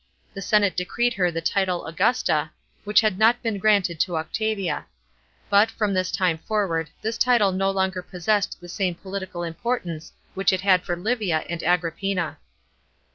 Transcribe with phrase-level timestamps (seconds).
[0.33, 2.49] The senate decreed her the title Augusta,
[2.85, 4.87] which had not been granted to Octavia,
[5.47, 10.51] but, fr«>m this time forwa'd, this tMe no longer possessed the same political importance which
[10.51, 12.37] it I ad for Livia and Agripp'na.